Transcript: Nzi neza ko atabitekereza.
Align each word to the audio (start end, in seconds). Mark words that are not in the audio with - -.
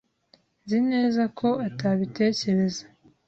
Nzi 0.63 0.79
neza 0.91 1.23
ko 1.39 1.47
atabitekereza. 1.67 2.83